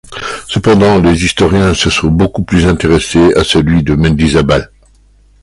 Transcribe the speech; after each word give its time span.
Cependant 0.47 0.99
les 0.99 1.23
historiens 1.25 1.75
se 1.75 1.91
sont 1.91 2.07
beaucoup 2.07 2.41
plus 2.41 2.65
intéressés 2.65 3.35
à 3.35 3.43
celui 3.43 3.83
de 3.83 3.93
Mendizábal. 3.93 4.71